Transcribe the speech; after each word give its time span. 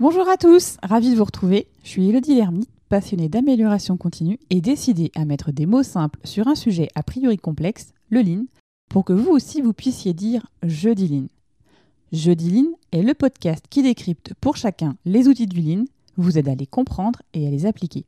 Bonjour 0.00 0.26
à 0.30 0.38
tous, 0.38 0.78
ravi 0.82 1.10
de 1.10 1.16
vous 1.16 1.24
retrouver. 1.24 1.66
Je 1.84 1.90
suis 1.90 2.08
Elodie 2.08 2.34
Lermite, 2.34 2.70
passionnée 2.88 3.28
d'amélioration 3.28 3.98
continue 3.98 4.38
et 4.48 4.62
décidée 4.62 5.12
à 5.14 5.26
mettre 5.26 5.52
des 5.52 5.66
mots 5.66 5.82
simples 5.82 6.18
sur 6.24 6.48
un 6.48 6.54
sujet 6.54 6.88
a 6.94 7.02
priori 7.02 7.36
complexe, 7.36 7.92
le 8.08 8.22
lean, 8.22 8.46
pour 8.88 9.04
que 9.04 9.12
vous 9.12 9.30
aussi 9.30 9.60
vous 9.60 9.74
puissiez 9.74 10.14
dire 10.14 10.46
je 10.62 10.88
dis 10.88 11.06
lean. 11.06 11.26
Je 12.12 12.32
lean 12.32 12.78
est 12.92 13.02
le 13.02 13.12
podcast 13.12 13.66
qui 13.68 13.82
décrypte 13.82 14.32
pour 14.40 14.56
chacun 14.56 14.96
les 15.04 15.28
outils 15.28 15.46
du 15.46 15.60
lean, 15.60 15.84
vous 16.16 16.38
aide 16.38 16.48
à 16.48 16.54
les 16.54 16.66
comprendre 16.66 17.20
et 17.34 17.46
à 17.46 17.50
les 17.50 17.66
appliquer. 17.66 18.06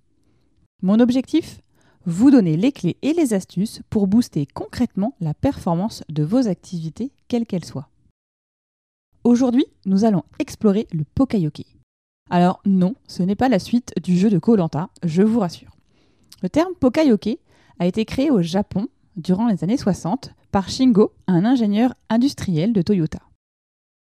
Mon 0.81 0.99
objectif? 0.99 1.61
Vous 2.07 2.31
donner 2.31 2.57
les 2.57 2.73
clés 2.73 2.97
et 3.03 3.13
les 3.13 3.35
astuces 3.35 3.83
pour 3.91 4.07
booster 4.07 4.47
concrètement 4.47 5.15
la 5.21 5.35
performance 5.35 6.05
de 6.09 6.23
vos 6.23 6.49
activités, 6.49 7.13
quelles 7.29 7.45
qu'elles 7.45 7.67
soient. 7.67 7.91
Aujourd'hui, 9.25 9.67
nous 9.85 10.07
allons 10.07 10.25
explorer 10.39 10.89
le 10.91 11.05
Pokayoke. 11.05 11.67
Alors 12.31 12.61
non, 12.65 12.95
ce 13.07 13.23
n'est 13.23 13.37
pas 13.37 13.49
la 13.49 13.59
suite 13.59 13.93
du 14.03 14.17
jeu 14.17 14.31
de 14.31 14.39
Koh-Lanta, 14.39 14.89
je 15.03 15.23
vous 15.23 15.41
rassure. 15.41 15.77
Le 16.43 16.49
terme 16.49 16.75
Pokayoke 16.75 17.39
a 17.79 17.87
été 17.87 18.05
créé 18.05 18.31
au 18.31 18.43
Japon 18.43 18.89
durant 19.17 19.49
les 19.49 19.63
années 19.65 19.77
60 19.77 20.35
par 20.51 20.69
Shingo, 20.69 21.13
un 21.27 21.45
ingénieur 21.45 21.95
industriel 22.09 22.73
de 22.73 22.83
Toyota. 22.83 23.21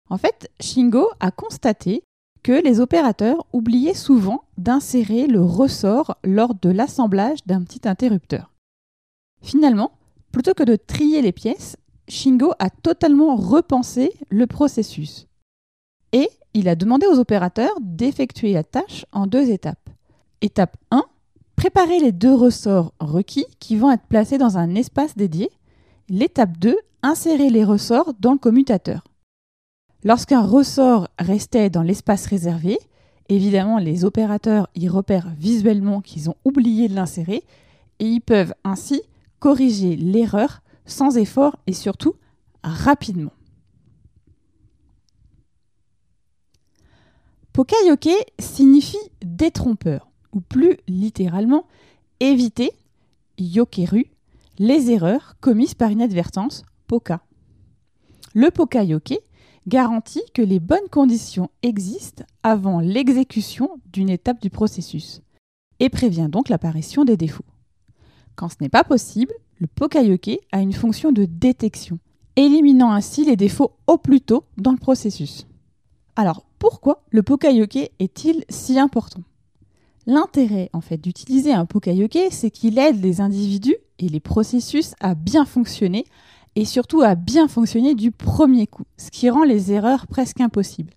En 0.10 0.18
fait, 0.18 0.50
Shingo 0.60 1.10
a 1.20 1.32
constaté 1.32 2.04
que 2.44 2.52
les 2.52 2.80
opérateurs 2.80 3.46
oubliaient 3.54 3.94
souvent 3.94 4.44
d'insérer 4.58 5.28
le 5.28 5.42
ressort 5.42 6.18
lors 6.24 6.56
de 6.56 6.70
l'assemblage 6.70 7.40
d'un 7.46 7.64
petit 7.64 7.88
interrupteur. 7.88 8.52
Finalement, 9.42 9.92
plutôt 10.32 10.54
que 10.54 10.64
de 10.64 10.76
trier 10.76 11.22
les 11.22 11.32
pièces, 11.32 11.78
Shingo 12.08 12.54
a 12.60 12.70
totalement 12.70 13.36
repensé 13.36 14.12
le 14.30 14.48
processus. 14.48 15.28
Et 16.14 16.30
il 16.54 16.68
a 16.68 16.76
demandé 16.76 17.08
aux 17.08 17.20
opérateurs 17.20 17.74
d'effectuer 17.80 18.54
la 18.54 18.64
tâche 18.64 19.06
en 19.12 19.28
deux 19.28 19.50
étapes. 19.50 19.90
Étape 20.42 20.78
1, 20.92 21.04
préparer 21.56 22.00
les 22.00 22.12
deux 22.12 22.34
ressorts 22.34 22.94
requis 23.00 23.46
qui 23.60 23.76
vont 23.76 23.92
être 23.92 24.06
placés 24.10 24.38
dans 24.38 24.58
un 24.58 24.76
espace 24.76 25.16
dédié. 25.16 25.50
L'étape 26.10 26.58
2, 26.58 26.78
insérer 27.04 27.50
les 27.50 27.64
ressorts 27.64 28.14
dans 28.20 28.34
le 28.34 28.38
commutateur. 28.38 29.04
Lorsqu'un 30.04 30.42
ressort 30.42 31.08
restait 31.20 31.70
dans 31.70 31.84
l'espace 31.84 32.26
réservé, 32.26 32.80
évidemment 33.30 33.78
les 33.78 34.04
opérateurs 34.04 34.68
y 34.76 34.90
repèrent 34.90 35.32
visuellement 35.38 36.02
qu'ils 36.02 36.30
ont 36.30 36.36
oublié 36.44 36.88
de 36.88 36.96
l'insérer 36.96 37.44
et 38.00 38.06
ils 38.06 38.22
peuvent 38.22 38.54
ainsi 38.64 39.02
corriger 39.40 39.96
l'erreur 39.96 40.62
sans 40.86 41.18
effort 41.18 41.56
et 41.68 41.74
surtout 41.74 42.16
rapidement. 42.64 43.32
Pokayoke 47.54 48.16
signifie 48.40 48.98
détrompeur, 49.24 50.10
ou 50.32 50.40
plus 50.40 50.78
littéralement 50.88 51.66
éviter, 52.22 52.72
yokeru, 53.38 54.06
les 54.58 54.92
erreurs 54.92 55.36
commises 55.42 55.74
par 55.74 55.92
inadvertance, 55.92 56.64
poka. 56.88 57.22
Le 58.34 58.52
pokayoke 58.52 59.20
garantit 59.68 60.24
que 60.34 60.42
les 60.42 60.60
bonnes 60.60 60.88
conditions 60.90 61.50
existent 61.62 62.24
avant 62.44 62.80
l'exécution 62.80 63.82
d'une 63.92 64.10
étape 64.10 64.42
du 64.42 64.50
processus 64.50 65.22
et 65.80 65.90
prévient 65.90 66.30
donc 66.30 66.48
l'apparition 66.48 67.04
des 67.04 67.18
défauts. 67.18 67.46
Quand 68.36 68.50
ce 68.50 68.56
n'est 68.62 68.70
pas 68.70 68.84
possible, 68.84 69.34
le 69.60 69.68
Pokayoke 69.68 70.40
a 70.52 70.62
une 70.62 70.74
fonction 70.74 71.12
de 71.12 71.26
détection, 71.26 72.00
éliminant 72.36 72.92
ainsi 72.92 73.26
les 73.26 73.36
défauts 73.36 73.74
au 73.88 73.98
plus 73.98 74.22
tôt 74.22 74.46
dans 74.58 74.72
le 74.72 74.78
processus. 74.78 75.48
Pourquoi 76.62 77.02
le 77.10 77.24
Pokayoke 77.24 77.90
est-il 77.98 78.46
si 78.48 78.78
important? 78.78 79.24
L'intérêt 80.06 80.70
en 80.74 80.82
fait 80.82 80.98
d'utiliser 80.98 81.52
un 81.52 81.66
Pokayoke, 81.66 82.28
c'est 82.30 82.52
qu'il 82.52 82.78
aide 82.78 83.02
les 83.02 83.20
individus 83.20 83.78
et 83.98 84.08
les 84.08 84.20
processus 84.20 84.94
à 85.00 85.16
bien 85.16 85.46
fonctionner 85.46 86.06
et 86.56 86.66
surtout 86.66 87.02
à 87.02 87.16
bien 87.16 87.48
fonctionner 87.48 87.96
du 87.96 88.12
premier 88.12 88.68
coup, 88.68 88.84
ce 88.96 89.10
qui 89.10 89.28
rend 89.32 89.44
les 89.44 89.72
erreurs 89.72 90.06
presque 90.06 90.40
impossibles. 90.40 90.94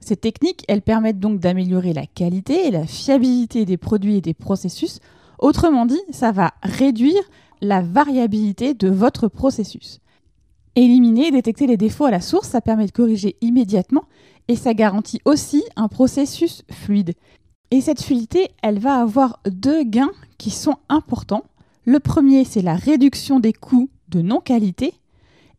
Ces 0.00 0.16
techniques, 0.16 0.64
elles 0.66 0.80
permettent 0.80 1.20
donc 1.20 1.40
d'améliorer 1.40 1.92
la 1.92 2.06
qualité 2.06 2.66
et 2.66 2.70
la 2.70 2.86
fiabilité 2.86 3.66
des 3.66 3.76
produits 3.76 4.16
et 4.16 4.22
des 4.22 4.32
processus. 4.32 5.00
Autrement 5.38 5.84
dit, 5.84 6.00
ça 6.10 6.32
va 6.32 6.54
réduire 6.62 7.22
la 7.60 7.82
variabilité 7.82 8.72
de 8.72 8.88
votre 8.88 9.28
processus. 9.28 10.00
Éliminer 10.74 11.26
et 11.26 11.32
détecter 11.32 11.66
les 11.66 11.76
défauts 11.76 12.06
à 12.06 12.10
la 12.10 12.22
source, 12.22 12.48
ça 12.48 12.62
permet 12.62 12.86
de 12.86 12.92
corriger 12.92 13.36
immédiatement 13.42 14.04
et 14.50 14.56
ça 14.56 14.74
garantit 14.74 15.20
aussi 15.26 15.62
un 15.76 15.86
processus 15.86 16.64
fluide. 16.72 17.14
Et 17.70 17.80
cette 17.80 18.02
fluidité, 18.02 18.48
elle 18.64 18.80
va 18.80 18.96
avoir 18.96 19.38
deux 19.46 19.84
gains 19.84 20.10
qui 20.38 20.50
sont 20.50 20.74
importants. 20.88 21.44
Le 21.84 22.00
premier, 22.00 22.42
c'est 22.42 22.60
la 22.60 22.74
réduction 22.74 23.38
des 23.38 23.52
coûts 23.52 23.90
de 24.08 24.22
non-qualité. 24.22 24.92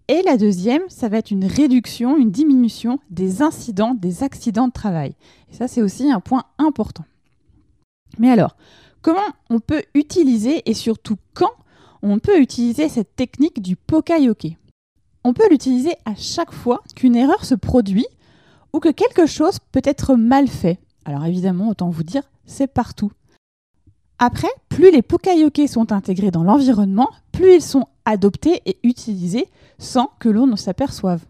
Et 0.09 0.21
la 0.23 0.35
deuxième, 0.35 0.81
ça 0.89 1.07
va 1.07 1.19
être 1.19 1.31
une 1.31 1.45
réduction, 1.45 2.17
une 2.17 2.31
diminution 2.31 2.99
des 3.09 3.41
incidents, 3.41 3.93
des 3.93 4.23
accidents 4.23 4.67
de 4.67 4.73
travail. 4.73 5.15
Et 5.49 5.55
ça, 5.55 5.69
c'est 5.69 5.81
aussi 5.81 6.11
un 6.11 6.19
point 6.19 6.43
important. 6.57 7.05
Mais 8.19 8.29
alors, 8.29 8.57
comment 9.01 9.21
on 9.49 9.61
peut 9.61 9.83
utiliser 9.93 10.69
et 10.69 10.73
surtout 10.73 11.15
quand 11.33 11.53
on 12.01 12.19
peut 12.19 12.41
utiliser 12.41 12.89
cette 12.89 13.15
technique 13.15 13.61
du 13.61 13.77
pokayoke 13.77 14.57
On 15.23 15.31
peut 15.31 15.49
l'utiliser 15.49 15.93
à 16.03 16.13
chaque 16.13 16.51
fois 16.51 16.81
qu'une 16.93 17.15
erreur 17.15 17.45
se 17.45 17.55
produit 17.55 18.05
ou 18.73 18.79
que 18.79 18.89
quelque 18.89 19.25
chose 19.25 19.59
peut 19.71 19.81
être 19.83 20.15
mal 20.15 20.47
fait. 20.47 20.79
Alors 21.05 21.25
évidemment, 21.25 21.69
autant 21.69 21.89
vous 21.89 22.03
dire, 22.03 22.23
c'est 22.45 22.67
partout. 22.67 23.11
Après, 24.19 24.49
plus 24.69 24.91
les 24.91 25.01
pokayoke 25.01 25.67
sont 25.67 25.91
intégrés 25.91 26.31
dans 26.31 26.43
l'environnement, 26.43 27.09
plus 27.31 27.55
ils 27.55 27.61
sont 27.61 27.87
adoptés 28.05 28.61
et 28.65 28.77
utilisés 28.83 29.47
sans 29.79 30.11
que 30.19 30.29
l'on 30.29 30.45
ne 30.45 30.55
s'aperçoive. 30.55 31.25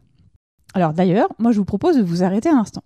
Alors 0.74 0.94
d'ailleurs, 0.94 1.30
moi 1.40 1.52
je 1.52 1.58
vous 1.58 1.66
propose 1.66 1.98
de 1.98 2.04
vous 2.04 2.24
arrêter 2.24 2.50
un 2.50 2.58
instant. 2.58 2.84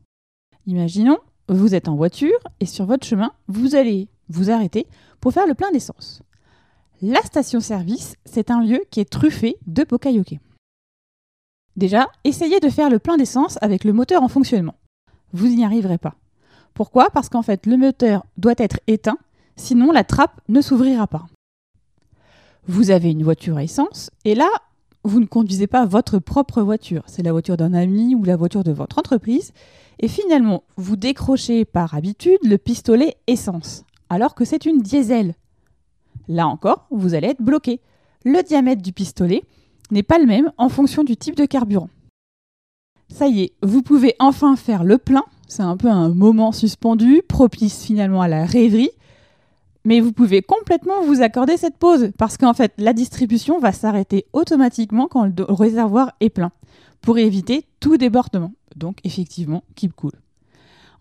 Imaginons, 0.68 1.18
vous 1.50 1.76
êtes 1.76 1.88
en 1.88 1.96
voiture 1.96 2.38
et 2.60 2.66
sur 2.66 2.86
votre 2.86 3.06
chemin, 3.06 3.32
vous 3.48 3.76
allez 3.76 4.08
vous 4.30 4.52
arrêter 4.52 4.88
pour 5.22 5.34
faire 5.34 5.48
le 5.48 5.54
plein 5.54 5.72
d'essence. 5.72 6.22
La 7.02 7.22
station-service, 7.22 8.16
c'est 8.26 8.52
un 8.52 8.62
lieu 8.64 8.82
qui 8.90 9.00
est 9.00 9.10
truffé 9.10 9.58
de 9.68 9.84
pokayoke. 9.84 10.40
Déjà, 11.76 12.08
essayez 12.24 12.60
de 12.60 12.70
faire 12.70 12.90
le 12.90 13.00
plein 13.00 13.18
d'essence 13.18 13.58
avec 13.62 13.84
le 13.84 13.94
moteur 13.94 14.24
en 14.24 14.28
fonctionnement. 14.28 14.76
Vous 15.34 15.48
n'y 15.48 15.66
arriverez 15.66 15.98
pas. 15.98 16.16
Pourquoi? 16.74 17.10
Parce 17.10 17.30
qu'en 17.30 17.42
fait, 17.42 17.66
le 17.66 17.78
moteur 17.78 18.26
doit 18.38 18.56
être 18.58 18.80
éteint, 18.88 19.18
sinon 19.56 19.92
la 19.92 20.04
trappe 20.04 20.42
ne 20.48 20.62
s'ouvrira 20.62 21.08
pas. 21.08 21.26
Vous 22.68 22.92
avez 22.92 23.12
une 23.12 23.24
voiture 23.24 23.60
essence, 23.60 24.10
et 24.24 24.36
là, 24.36 24.50
vous 25.04 25.20
ne 25.20 25.26
conduisez 25.26 25.68
pas 25.68 25.86
votre 25.86 26.20
propre 26.20 26.62
voiture, 26.62 27.04
c'est 27.06 27.24
la 27.24 27.32
voiture 27.32 27.58
d'un 27.58 27.74
ami 27.74 28.16
ou 28.16 28.24
la 28.24 28.36
voiture 28.36 28.64
de 28.64 28.72
votre 28.72 28.98
entreprise, 28.98 29.54
et 30.00 30.08
finalement, 30.08 30.64
vous 30.78 30.96
décrochez 30.96 31.64
par 31.64 31.94
habitude 31.94 32.40
le 32.44 32.58
pistolet 32.58 33.16
essence, 33.28 33.84
alors 34.10 34.36
que 34.36 34.46
c'est 34.46 34.66
une 34.66 34.82
diesel. 34.82 35.36
Là 36.28 36.48
encore, 36.48 36.88
vous 36.90 37.14
allez 37.14 37.28
être 37.28 37.42
bloqué. 37.42 37.82
Le 38.24 38.42
diamètre 38.42 38.82
du 38.82 38.94
pistolet 38.94 39.44
n'est 39.92 40.04
pas 40.04 40.20
le 40.20 40.26
même 40.26 40.52
en 40.58 40.70
fonction 40.70 41.04
du 41.04 41.18
type 41.18 41.36
de 41.36 41.46
carburant. 41.46 41.90
Ça 43.10 43.28
y 43.28 43.44
est, 43.44 43.54
vous 43.62 43.82
pouvez 43.82 44.16
enfin 44.20 44.56
faire 44.56 44.84
le 44.84 44.98
plein. 44.98 45.24
C'est 45.48 45.64
un 45.64 45.78
peu 45.78 45.90
un 45.90 46.10
moment 46.10 46.52
suspendu, 46.52 47.22
propice 47.28 47.84
finalement 47.84 48.22
à 48.22 48.28
la 48.28 48.46
rêverie. 48.46 48.90
Mais 49.84 50.00
vous 50.00 50.12
pouvez 50.12 50.42
complètement 50.42 51.04
vous 51.04 51.22
accorder 51.22 51.58
cette 51.58 51.78
pause 51.78 52.12
parce 52.18 52.38
qu'en 52.38 52.56
fait, 52.56 52.74
la 52.80 52.94
distribution 52.94 53.60
va 53.60 53.72
s'arrêter 53.72 54.26
automatiquement 54.34 55.08
quand 55.08 55.26
le 55.26 55.44
réservoir 55.48 56.14
est 56.20 56.32
plein 56.32 56.52
pour 57.02 57.20
éviter 57.20 57.66
tout 57.80 57.98
débordement. 57.98 58.52
Donc 58.76 58.98
effectivement, 59.04 59.64
keep 59.76 59.94
cool. 59.96 60.14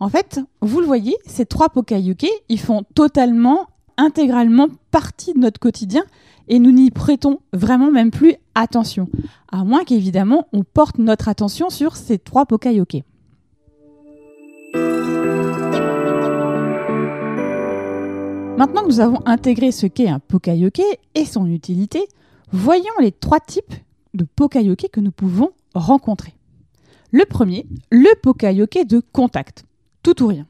En 0.01 0.11
fait, 0.11 0.41
vous 0.61 0.81
le 0.81 0.87
voyez, 0.87 1.17
ces 1.27 1.47
trois 1.47 1.71
Pokayuke, 1.71 2.29
ils 2.51 2.61
font 2.61 2.85
totalement, 2.95 3.69
intégralement 3.97 4.69
partie 4.91 5.33
de 5.33 5.39
notre 5.39 5.61
quotidien 5.61 6.05
et 6.49 6.59
nous 6.59 6.73
n'y 6.73 6.91
prêtons 6.91 7.41
vraiment 7.53 7.91
même 7.91 8.11
plus 8.11 8.35
attention, 8.55 9.09
à 9.51 9.65
moins 9.65 9.85
qu'évidemment 9.85 10.47
on 10.53 10.63
porte 10.63 10.99
notre 10.99 11.29
attention 11.29 11.71
sur 11.71 11.97
ces 11.97 12.19
trois 12.19 12.47
Pokayoke. 12.47 13.03
Maintenant 18.57 18.83
que 18.83 18.89
nous 18.89 19.01
avons 19.01 19.21
intégré 19.27 19.73
ce 19.73 19.87
qu'est 19.87 20.09
un 20.09 20.21
Pokayoke 20.21 20.83
et 21.15 21.25
son 21.25 21.47
utilité, 21.47 22.07
voyons 22.53 22.85
les 23.01 23.11
trois 23.11 23.41
types 23.41 23.75
de 24.15 24.25
Pokayoke 24.25 24.89
que 24.93 25.01
nous 25.01 25.11
pouvons 25.11 25.51
rencontrer. 25.75 26.35
Le 27.11 27.25
premier, 27.25 27.67
le 27.91 28.15
Pokayoke 28.21 28.87
de 28.87 29.01
contact, 29.13 29.65
tout 30.03 30.23
ou 30.23 30.29
rien. 30.29 30.47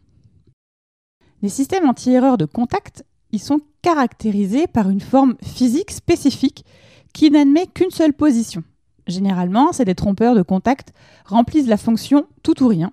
Les 1.43 1.49
systèmes 1.49 1.89
anti-erreurs 1.89 2.39
de 2.39 2.45
contact 2.45 3.05
ils 3.35 3.41
sont 3.41 3.61
caractérisés 3.83 4.67
par 4.67 4.89
une 4.89 5.01
forme 5.01 5.35
physique 5.43 5.91
spécifique 5.91 6.65
qui 7.13 7.31
n'admet 7.31 7.67
qu'une 7.67 7.91
seule 7.91 8.15
position. 8.15 8.65
Généralement, 9.07 9.73
c'est 9.73 9.85
des 9.85 9.95
trompeurs 9.95 10.35
de 10.35 10.43
contact 10.43 10.95
remplissent 11.27 11.67
la 11.67 11.77
fonction 11.77 12.27
tout 12.43 12.63
ou 12.63 12.69
rien 12.69 12.91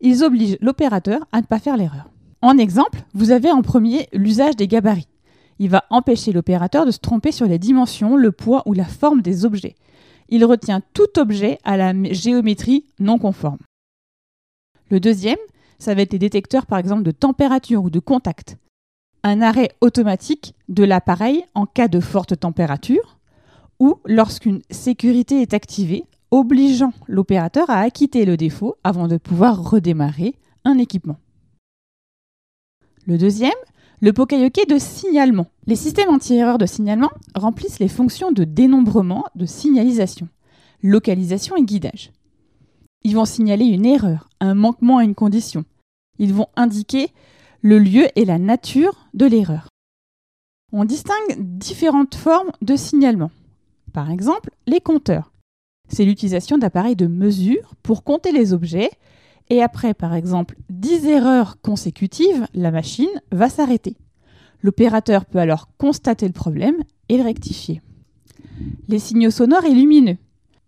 ils 0.00 0.24
obligent 0.24 0.58
l'opérateur 0.60 1.26
à 1.32 1.40
ne 1.40 1.46
pas 1.46 1.58
faire 1.58 1.76
l'erreur. 1.76 2.10
En 2.42 2.56
exemple, 2.56 3.02
vous 3.12 3.30
avez 3.30 3.50
en 3.50 3.62
premier 3.62 4.08
l'usage 4.12 4.56
des 4.56 4.66
gabarits. 4.66 5.08
Il 5.58 5.68
va 5.68 5.84
empêcher 5.90 6.32
l'opérateur 6.32 6.86
de 6.86 6.90
se 6.90 6.98
tromper 6.98 7.32
sur 7.32 7.46
les 7.46 7.58
dimensions, 7.58 8.16
le 8.16 8.32
poids 8.32 8.62
ou 8.64 8.72
la 8.72 8.86
forme 8.86 9.20
des 9.20 9.44
objets. 9.44 9.74
Il 10.30 10.44
retient 10.44 10.80
tout 10.94 11.18
objet 11.18 11.58
à 11.64 11.76
la 11.76 11.92
géométrie 12.12 12.86
non 12.98 13.18
conforme. 13.18 13.58
Le 14.88 15.00
deuxième, 15.00 15.38
ça 15.78 15.94
va 15.94 16.02
être 16.02 16.12
les 16.12 16.18
détecteurs 16.18 16.66
par 16.66 16.78
exemple 16.78 17.02
de 17.02 17.10
température 17.10 17.84
ou 17.84 17.90
de 17.90 17.98
contact. 17.98 18.56
Un 19.22 19.42
arrêt 19.42 19.70
automatique 19.80 20.54
de 20.68 20.82
l'appareil 20.82 21.44
en 21.54 21.66
cas 21.66 21.88
de 21.88 22.00
forte 22.00 22.38
température 22.40 23.18
ou 23.78 23.96
lorsqu'une 24.06 24.62
sécurité 24.70 25.42
est 25.42 25.52
activée, 25.52 26.04
obligeant 26.30 26.92
l'opérateur 27.06 27.68
à 27.68 27.80
acquitter 27.80 28.24
le 28.24 28.36
défaut 28.36 28.76
avant 28.84 29.08
de 29.08 29.18
pouvoir 29.18 29.62
redémarrer 29.70 30.34
un 30.64 30.78
équipement. 30.78 31.18
Le 33.06 33.18
deuxième, 33.18 33.52
le 34.00 34.12
Pokayoke 34.12 34.66
de 34.68 34.78
signalement. 34.78 35.46
Les 35.66 35.76
systèmes 35.76 36.08
anti-erreur 36.08 36.56
de 36.56 36.66
signalement 36.66 37.10
remplissent 37.34 37.78
les 37.78 37.88
fonctions 37.88 38.32
de 38.32 38.44
dénombrement, 38.44 39.24
de 39.34 39.44
signalisation, 39.44 40.28
localisation 40.82 41.56
et 41.56 41.64
guidage. 41.64 42.10
Ils 43.02 43.16
vont 43.16 43.26
signaler 43.26 43.66
une 43.66 43.84
erreur, 43.84 44.30
un 44.40 44.54
manquement 44.54 44.98
à 44.98 45.04
une 45.04 45.14
condition. 45.14 45.64
Ils 46.18 46.32
vont 46.32 46.48
indiquer 46.56 47.08
le 47.62 47.78
lieu 47.78 48.06
et 48.16 48.24
la 48.24 48.38
nature 48.38 49.08
de 49.14 49.26
l'erreur. 49.26 49.68
On 50.72 50.84
distingue 50.84 51.36
différentes 51.38 52.14
formes 52.14 52.52
de 52.62 52.76
signalement. 52.76 53.30
Par 53.92 54.10
exemple, 54.10 54.50
les 54.66 54.80
compteurs. 54.80 55.32
C'est 55.88 56.04
l'utilisation 56.04 56.58
d'appareils 56.58 56.96
de 56.96 57.08
mesure 57.08 57.74
pour 57.82 58.04
compter 58.04 58.30
les 58.30 58.52
objets 58.52 58.90
et 59.50 59.62
après, 59.62 59.94
par 59.94 60.14
exemple, 60.14 60.56
10 60.70 61.06
erreurs 61.06 61.60
consécutives, 61.60 62.46
la 62.54 62.70
machine 62.70 63.10
va 63.32 63.48
s'arrêter. 63.48 63.96
L'opérateur 64.62 65.24
peut 65.24 65.40
alors 65.40 65.68
constater 65.76 66.26
le 66.26 66.32
problème 66.32 66.76
et 67.08 67.16
le 67.16 67.24
rectifier. 67.24 67.82
Les 68.88 69.00
signaux 69.00 69.30
sonores 69.30 69.64
et 69.64 69.74
lumineux. 69.74 70.18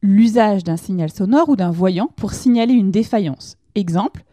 L'usage 0.03 0.65
d'un 0.65 0.77
signal 0.77 1.13
sonore 1.13 1.49
ou 1.49 1.55
d'un 1.55 1.71
voyant 1.71 2.11
pour 2.17 2.33
signaler 2.33 2.75
une 2.75 2.91
défaillance. 2.91 3.57
Exemple, 3.77 4.25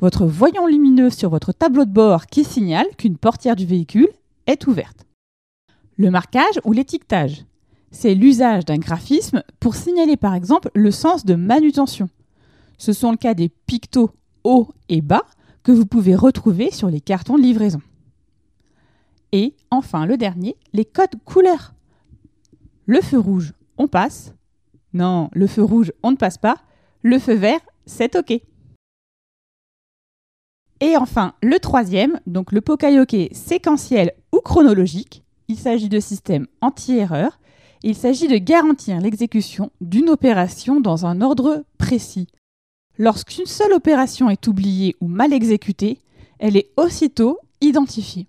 votre 0.00 0.26
voyant 0.26 0.66
lumineux 0.66 1.10
sur 1.10 1.30
votre 1.30 1.52
tableau 1.52 1.84
de 1.84 1.90
bord 1.90 2.26
qui 2.26 2.44
signale 2.44 2.86
qu'une 2.96 3.16
portière 3.16 3.56
du 3.56 3.66
véhicule 3.66 4.08
est 4.46 4.66
ouverte. 4.66 5.06
Le 5.96 6.10
marquage 6.10 6.60
ou 6.64 6.72
l'étiquetage. 6.72 7.44
C'est 7.90 8.14
l'usage 8.14 8.64
d'un 8.64 8.78
graphisme 8.78 9.42
pour 9.60 9.74
signaler 9.74 10.16
par 10.16 10.34
exemple 10.34 10.70
le 10.74 10.90
sens 10.90 11.24
de 11.24 11.34
manutention. 11.34 12.08
Ce 12.78 12.92
sont 12.92 13.10
le 13.10 13.16
cas 13.16 13.34
des 13.34 13.48
pictos 13.48 14.10
haut 14.44 14.68
et 14.88 15.02
bas 15.02 15.26
que 15.62 15.72
vous 15.72 15.86
pouvez 15.86 16.16
retrouver 16.16 16.70
sur 16.70 16.88
les 16.88 17.00
cartons 17.00 17.36
de 17.36 17.42
livraison. 17.42 17.80
Et 19.32 19.54
enfin, 19.70 20.06
le 20.06 20.16
dernier, 20.16 20.56
les 20.72 20.84
codes 20.84 21.16
couleurs. 21.24 21.74
Le 22.86 23.00
feu 23.00 23.18
rouge, 23.18 23.52
on 23.78 23.88
passe. 23.88 24.34
Non, 24.92 25.30
le 25.32 25.46
feu 25.46 25.62
rouge, 25.62 25.92
on 26.02 26.10
ne 26.10 26.16
passe 26.16 26.38
pas. 26.38 26.56
Le 27.02 27.18
feu 27.18 27.34
vert, 27.34 27.60
c'est 27.86 28.16
OK. 28.16 28.40
Et 30.82 30.98
enfin, 30.98 31.32
le 31.42 31.58
troisième, 31.58 32.20
donc 32.26 32.52
le 32.52 32.60
Pokayoke 32.60 33.30
séquentiel 33.32 34.12
ou 34.32 34.40
chronologique. 34.40 35.22
Il 35.48 35.56
s'agit 35.56 35.88
de 35.88 36.00
systèmes 36.00 36.46
anti-erreur. 36.60 37.38
Il 37.82 37.94
s'agit 37.94 38.28
de 38.28 38.36
garantir 38.36 39.00
l'exécution 39.00 39.70
d'une 39.80 40.10
opération 40.10 40.80
dans 40.80 41.06
un 41.06 41.22
ordre 41.22 41.64
précis, 41.78 42.28
Lorsqu'une 42.98 43.46
seule 43.46 43.72
opération 43.72 44.28
est 44.28 44.46
oubliée 44.46 44.96
ou 45.00 45.08
mal 45.08 45.32
exécutée, 45.32 45.98
elle 46.38 46.58
est 46.58 46.70
aussitôt 46.76 47.38
identifiée. 47.62 48.26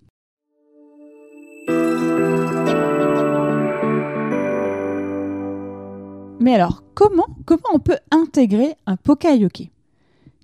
Mais 6.40 6.54
alors, 6.54 6.82
comment, 6.94 7.26
comment 7.44 7.62
on 7.74 7.78
peut 7.78 7.98
intégrer 8.10 8.74
un 8.86 8.96
Pokayoke 8.96 9.68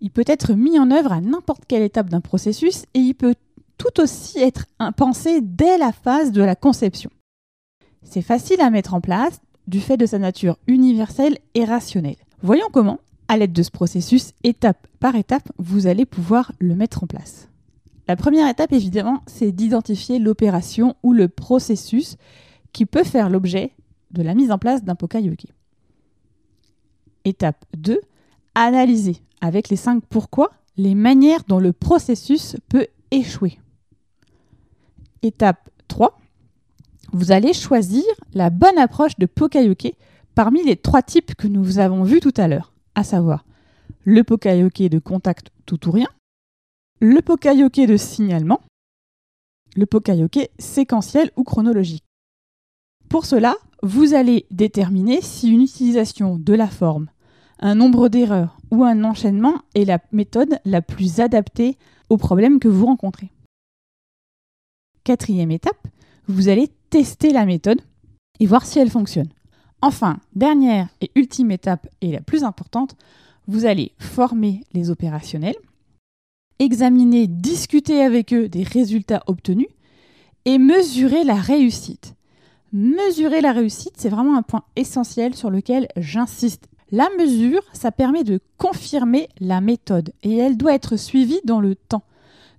Il 0.00 0.10
peut 0.10 0.24
être 0.26 0.54
mis 0.54 0.78
en 0.78 0.90
œuvre 0.90 1.12
à 1.12 1.20
n'importe 1.20 1.64
quelle 1.66 1.82
étape 1.82 2.08
d'un 2.08 2.20
processus 2.20 2.84
et 2.94 3.00
il 3.00 3.14
peut 3.14 3.34
tout 3.78 4.00
aussi 4.00 4.38
être 4.38 4.66
pensé 4.96 5.40
dès 5.40 5.78
la 5.78 5.92
phase 5.92 6.32
de 6.32 6.42
la 6.42 6.54
conception. 6.54 7.10
C'est 8.02 8.22
facile 8.22 8.60
à 8.60 8.70
mettre 8.70 8.94
en 8.94 9.00
place 9.00 9.40
du 9.66 9.80
fait 9.80 9.96
de 9.96 10.06
sa 10.06 10.18
nature 10.18 10.58
universelle 10.66 11.38
et 11.54 11.64
rationnelle. 11.64 12.16
Voyons 12.42 12.68
comment 12.72 12.98
à 13.30 13.36
l'aide 13.36 13.52
de 13.52 13.62
ce 13.62 13.70
processus, 13.70 14.32
étape 14.42 14.88
par 14.98 15.14
étape, 15.14 15.52
vous 15.56 15.86
allez 15.86 16.04
pouvoir 16.04 16.50
le 16.58 16.74
mettre 16.74 17.04
en 17.04 17.06
place. 17.06 17.48
La 18.08 18.16
première 18.16 18.48
étape, 18.48 18.72
évidemment, 18.72 19.22
c'est 19.28 19.52
d'identifier 19.52 20.18
l'opération 20.18 20.96
ou 21.04 21.12
le 21.12 21.28
processus 21.28 22.16
qui 22.72 22.86
peut 22.86 23.04
faire 23.04 23.30
l'objet 23.30 23.70
de 24.10 24.22
la 24.22 24.34
mise 24.34 24.50
en 24.50 24.58
place 24.58 24.82
d'un 24.82 24.96
Pokayoke. 24.96 25.46
Étape 27.24 27.64
2, 27.76 28.00
analyser 28.64 29.16
avec 29.40 29.68
les 29.68 29.76
5 29.76 30.02
pourquoi 30.08 30.50
les 30.76 30.94
manières 30.94 31.44
dont 31.48 31.58
le 31.58 31.72
processus 31.72 32.56
peut 32.68 32.86
échouer. 33.10 33.58
Étape 35.22 35.68
3, 35.88 36.18
vous 37.12 37.32
allez 37.32 37.52
choisir 37.52 38.04
la 38.32 38.50
bonne 38.50 38.78
approche 38.78 39.18
de 39.18 39.26
Pokayoke 39.26 39.94
parmi 40.34 40.62
les 40.64 40.76
trois 40.76 41.02
types 41.02 41.34
que 41.34 41.48
nous 41.48 41.78
avons 41.78 42.04
vus 42.04 42.20
tout 42.20 42.34
à 42.36 42.48
l'heure 42.48 42.72
à 42.94 43.04
savoir 43.04 43.44
le 44.04 44.24
pokayoke 44.24 44.88
de 44.88 44.98
contact 44.98 45.50
tout 45.66 45.88
ou 45.88 45.92
rien, 45.92 46.08
le 47.00 47.20
pokayoke 47.20 47.86
de 47.86 47.96
signalement, 47.96 48.60
le 49.76 49.86
pokayoke 49.86 50.50
séquentiel 50.58 51.30
ou 51.36 51.44
chronologique. 51.44 52.04
Pour 53.08 53.26
cela, 53.26 53.56
vous 53.82 54.14
allez 54.14 54.46
déterminer 54.50 55.20
si 55.20 55.50
une 55.50 55.62
utilisation 55.62 56.38
de 56.38 56.54
la 56.54 56.68
forme, 56.68 57.10
un 57.60 57.74
nombre 57.74 58.08
d'erreurs 58.08 58.58
ou 58.70 58.84
un 58.84 59.04
enchaînement 59.04 59.62
est 59.74 59.84
la 59.84 59.98
méthode 60.12 60.58
la 60.64 60.82
plus 60.82 61.20
adaptée 61.20 61.76
au 62.08 62.16
problème 62.16 62.58
que 62.58 62.68
vous 62.68 62.86
rencontrez. 62.86 63.30
Quatrième 65.04 65.50
étape, 65.50 65.86
vous 66.26 66.48
allez 66.48 66.68
tester 66.90 67.32
la 67.32 67.44
méthode 67.44 67.80
et 68.40 68.46
voir 68.46 68.64
si 68.66 68.78
elle 68.78 68.90
fonctionne. 68.90 69.28
Enfin, 69.82 70.18
dernière 70.34 70.88
et 71.00 71.10
ultime 71.14 71.50
étape, 71.50 71.86
et 72.00 72.12
la 72.12 72.20
plus 72.20 72.44
importante, 72.44 72.96
vous 73.46 73.64
allez 73.64 73.92
former 73.98 74.62
les 74.72 74.90
opérationnels, 74.90 75.56
examiner, 76.58 77.26
discuter 77.26 78.02
avec 78.02 78.32
eux 78.32 78.48
des 78.48 78.62
résultats 78.62 79.22
obtenus 79.26 79.68
et 80.44 80.58
mesurer 80.58 81.24
la 81.24 81.34
réussite. 81.34 82.14
Mesurer 82.72 83.40
la 83.40 83.52
réussite, 83.52 83.94
c'est 83.96 84.08
vraiment 84.08 84.36
un 84.36 84.42
point 84.42 84.64
essentiel 84.76 85.34
sur 85.34 85.50
lequel 85.50 85.88
j'insiste. 85.96 86.68
La 86.92 87.08
mesure, 87.18 87.62
ça 87.72 87.92
permet 87.92 88.24
de 88.24 88.40
confirmer 88.58 89.28
la 89.38 89.60
méthode 89.60 90.12
et 90.22 90.36
elle 90.36 90.56
doit 90.56 90.74
être 90.74 90.96
suivie 90.96 91.40
dans 91.44 91.60
le 91.60 91.76
temps. 91.76 92.02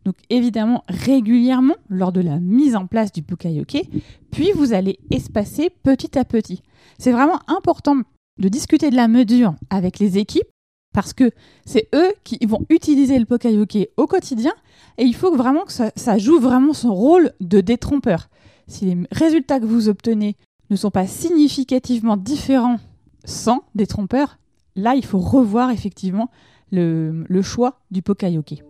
Donc 0.06 0.16
évidemment 0.30 0.84
régulièrement 0.88 1.76
lors 1.90 2.12
de 2.12 2.22
la 2.22 2.40
mise 2.40 2.76
en 2.76 2.88
place 2.88 3.12
du 3.12 3.22
Bukayoke, 3.22 3.84
puis 4.32 4.52
vous 4.56 4.74
allez 4.74 5.00
espacer 5.12 5.70
petit 5.70 6.18
à 6.18 6.26
petit. 6.26 6.64
C'est 6.98 7.12
vraiment 7.12 7.40
important 7.48 7.98
de 8.40 8.48
discuter 8.48 8.90
de 8.90 8.96
la 8.96 9.08
mesure 9.08 9.54
avec 9.70 10.00
les 10.00 10.18
équipes 10.18 10.48
parce 10.94 11.14
que 11.14 11.32
c'est 11.66 11.88
eux 11.94 12.12
qui 12.24 12.38
vont 12.46 12.66
utiliser 12.70 13.20
le 13.20 13.26
Pokayoke 13.26 13.90
au 13.98 14.08
quotidien 14.08 14.54
et 14.98 15.04
il 15.04 15.16
faut 15.16 15.36
vraiment 15.36 15.66
que 15.66 15.72
ça, 15.72 15.92
ça, 15.96 16.18
joue 16.18 16.40
vraiment 16.40 16.74
son 16.74 16.94
rôle 16.94 17.32
de 17.40 17.62
détrompeur. 17.62 18.30
Si 18.68 18.86
les 18.86 18.98
résultats 19.12 19.60
que 19.60 19.66
vous 19.66 19.90
obtenez 19.90 20.36
ne 20.70 20.76
sont 20.76 20.92
pas 20.92 21.08
significativement 21.08 22.18
différents 22.18 22.80
sans 23.26 23.64
détrompeur, 23.76 24.40
là 24.76 24.96
il 24.96 25.06
faut 25.06 25.20
revoir 25.20 25.72
effectivement 25.72 26.30
le, 26.72 27.26
le 27.28 27.42
choix 27.42 27.80
du 27.92 28.02
Pokayoke. 28.02 28.64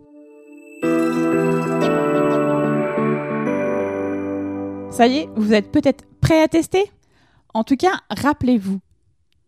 Ça 4.90 5.06
y 5.06 5.18
est, 5.18 5.28
vous 5.36 5.54
êtes 5.54 5.72
peut-être 5.72 6.04
prêt 6.20 6.42
à 6.42 6.48
tester? 6.48 6.84
En 7.54 7.64
tout 7.64 7.76
cas, 7.76 8.00
rappelez-vous 8.10 8.80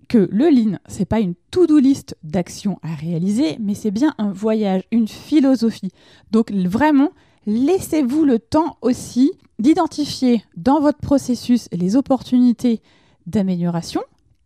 que 0.08 0.28
le 0.30 0.48
Lean, 0.50 0.78
c'est 0.86 1.04
pas 1.04 1.20
une 1.20 1.34
to-do 1.50 1.78
list 1.78 2.16
d'actions 2.22 2.78
à 2.82 2.94
réaliser, 2.94 3.56
mais 3.60 3.74
c'est 3.74 3.90
bien 3.90 4.14
un 4.18 4.32
voyage, 4.32 4.82
une 4.90 5.08
philosophie. 5.08 5.90
Donc 6.30 6.50
vraiment, 6.50 7.10
laissez-vous 7.46 8.24
le 8.24 8.38
temps 8.38 8.76
aussi 8.82 9.32
d'identifier 9.58 10.42
dans 10.56 10.80
votre 10.80 10.98
processus 10.98 11.68
les 11.72 11.96
opportunités 11.96 12.80
d'amélioration, 13.26 14.02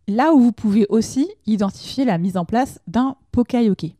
là 0.09 0.33
où 0.33 0.41
vous 0.41 0.53
pouvez 0.53 0.87
aussi 0.89 1.31
identifier 1.47 2.05
la 2.05 2.19
mise 2.19 2.37
en 2.37 2.45
place 2.45 2.81
d'un 2.89 3.17
Pokayoke. 3.31 3.95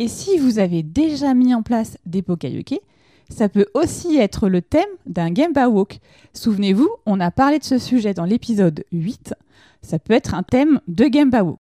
Et 0.00 0.08
si 0.08 0.38
vous 0.38 0.58
avez 0.58 0.82
déjà 0.82 1.32
mis 1.34 1.54
en 1.54 1.62
place 1.62 1.96
des 2.04 2.20
Pokayoke, 2.20 2.80
ça 3.30 3.48
peut 3.48 3.66
aussi 3.74 4.16
être 4.16 4.48
le 4.48 4.60
thème 4.60 4.82
d'un 5.06 5.32
Gemba 5.32 5.68
Walk. 5.68 6.00
Souvenez-vous, 6.34 6.88
on 7.06 7.20
a 7.20 7.30
parlé 7.30 7.58
de 7.58 7.64
ce 7.64 7.78
sujet 7.78 8.12
dans 8.12 8.24
l'épisode 8.24 8.84
8. 8.92 9.34
Ça 9.82 9.98
peut 9.98 10.12
être 10.12 10.34
un 10.34 10.42
thème 10.42 10.80
de 10.88 11.08
Gemba 11.10 11.44
Walk. 11.44 11.58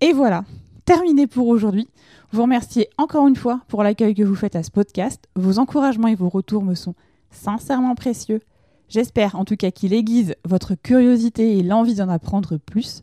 Et 0.00 0.12
voilà, 0.12 0.44
terminé 0.84 1.26
pour 1.26 1.48
aujourd'hui. 1.48 1.88
Vous 2.30 2.42
remerciez 2.42 2.88
encore 2.96 3.26
une 3.26 3.36
fois 3.36 3.60
pour 3.66 3.82
l'accueil 3.82 4.14
que 4.14 4.22
vous 4.22 4.34
faites 4.34 4.56
à 4.56 4.62
ce 4.62 4.70
podcast. 4.70 5.26
Vos 5.34 5.58
encouragements 5.58 6.08
et 6.08 6.14
vos 6.14 6.28
retours 6.28 6.62
me 6.62 6.74
sont 6.74 6.94
sincèrement 7.30 7.94
précieux. 7.94 8.40
J'espère 8.88 9.34
en 9.34 9.44
tout 9.44 9.56
cas 9.56 9.70
qu'il 9.70 9.92
aiguise 9.92 10.34
votre 10.44 10.74
curiosité 10.74 11.58
et 11.58 11.62
l'envie 11.62 11.96
d'en 11.96 12.08
apprendre 12.08 12.56
plus. 12.56 13.02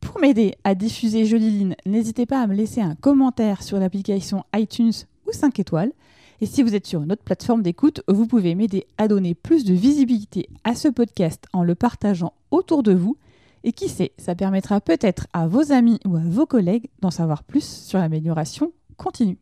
Pour 0.00 0.20
m'aider 0.20 0.54
à 0.64 0.74
diffuser 0.74 1.24
Jolie 1.24 1.70
n'hésitez 1.86 2.26
pas 2.26 2.42
à 2.42 2.46
me 2.46 2.54
laisser 2.54 2.82
un 2.82 2.94
commentaire 2.94 3.62
sur 3.62 3.78
l'application 3.78 4.44
iTunes 4.54 4.92
ou 5.26 5.32
5 5.32 5.58
étoiles. 5.58 5.92
Et 6.40 6.46
si 6.46 6.62
vous 6.62 6.74
êtes 6.74 6.86
sur 6.86 7.02
une 7.02 7.12
autre 7.12 7.22
plateforme 7.22 7.62
d'écoute, 7.62 8.02
vous 8.06 8.26
pouvez 8.26 8.54
m'aider 8.54 8.86
à 8.98 9.08
donner 9.08 9.34
plus 9.34 9.64
de 9.64 9.72
visibilité 9.72 10.50
à 10.62 10.74
ce 10.74 10.88
podcast 10.88 11.46
en 11.54 11.62
le 11.62 11.74
partageant 11.74 12.34
autour 12.50 12.82
de 12.82 12.92
vous. 12.92 13.16
Et 13.62 13.72
qui 13.72 13.88
sait, 13.88 14.12
ça 14.18 14.34
permettra 14.34 14.82
peut-être 14.82 15.26
à 15.32 15.46
vos 15.46 15.72
amis 15.72 16.00
ou 16.04 16.16
à 16.16 16.22
vos 16.22 16.44
collègues 16.44 16.90
d'en 17.00 17.10
savoir 17.10 17.44
plus 17.44 17.64
sur 17.64 17.98
l'amélioration 17.98 18.72
continue. 18.98 19.38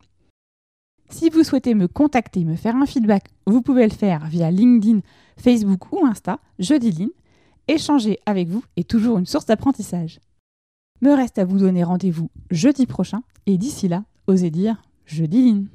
Si 1.09 1.29
vous 1.29 1.43
souhaitez 1.43 1.75
me 1.75 1.87
contacter, 1.87 2.43
me 2.43 2.55
faire 2.55 2.75
un 2.75 2.85
feedback, 2.85 3.29
vous 3.45 3.61
pouvez 3.61 3.83
le 3.83 3.93
faire 3.93 4.25
via 4.27 4.49
LinkedIn, 4.51 4.99
Facebook 5.37 5.91
ou 5.91 6.05
Insta, 6.05 6.39
Jeudi 6.59 7.11
Échanger 7.67 8.19
avec 8.25 8.49
vous 8.49 8.63
est 8.75 8.89
toujours 8.89 9.17
une 9.17 9.25
source 9.25 9.45
d'apprentissage. 9.45 10.19
Me 11.01 11.13
reste 11.13 11.37
à 11.37 11.45
vous 11.45 11.59
donner 11.59 11.83
rendez-vous 11.83 12.29
jeudi 12.51 12.85
prochain 12.85 13.23
et 13.45 13.57
d'ici 13.57 13.87
là, 13.87 14.03
osez 14.27 14.51
dire 14.51 14.81
Jeudi 15.05 15.67